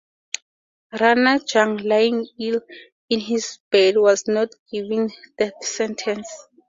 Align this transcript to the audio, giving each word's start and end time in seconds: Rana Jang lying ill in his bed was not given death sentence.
Rana 0.99 1.37
Jang 1.47 1.77
lying 1.77 2.27
ill 2.39 2.61
in 3.07 3.19
his 3.19 3.59
bed 3.69 3.97
was 3.97 4.27
not 4.27 4.49
given 4.71 5.11
death 5.37 5.63
sentence. 5.63 6.27